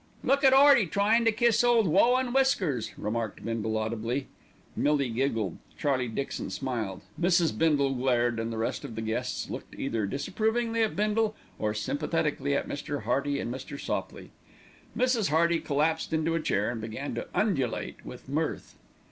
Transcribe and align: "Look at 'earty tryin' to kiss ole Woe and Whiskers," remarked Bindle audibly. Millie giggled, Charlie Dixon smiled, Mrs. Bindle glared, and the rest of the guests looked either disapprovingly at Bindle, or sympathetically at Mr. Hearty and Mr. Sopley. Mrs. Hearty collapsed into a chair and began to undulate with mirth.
"Look 0.23 0.43
at 0.43 0.51
'earty 0.51 0.87
tryin' 0.87 1.25
to 1.25 1.31
kiss 1.31 1.63
ole 1.63 1.83
Woe 1.83 2.15
and 2.15 2.33
Whiskers," 2.33 2.89
remarked 2.97 3.45
Bindle 3.45 3.77
audibly. 3.77 4.25
Millie 4.75 5.11
giggled, 5.11 5.59
Charlie 5.77 6.07
Dixon 6.07 6.49
smiled, 6.49 7.01
Mrs. 7.21 7.55
Bindle 7.55 7.93
glared, 7.93 8.39
and 8.39 8.51
the 8.51 8.57
rest 8.57 8.83
of 8.83 8.95
the 8.95 9.03
guests 9.03 9.51
looked 9.51 9.75
either 9.77 10.07
disapprovingly 10.07 10.81
at 10.81 10.95
Bindle, 10.95 11.35
or 11.59 11.75
sympathetically 11.75 12.55
at 12.55 12.67
Mr. 12.67 13.03
Hearty 13.03 13.39
and 13.39 13.53
Mr. 13.53 13.79
Sopley. 13.79 14.31
Mrs. 14.97 15.29
Hearty 15.29 15.59
collapsed 15.59 16.11
into 16.13 16.33
a 16.33 16.41
chair 16.41 16.71
and 16.71 16.81
began 16.81 17.13
to 17.13 17.27
undulate 17.35 18.03
with 18.03 18.27
mirth. 18.27 18.77